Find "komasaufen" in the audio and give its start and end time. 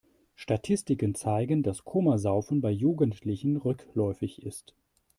1.85-2.59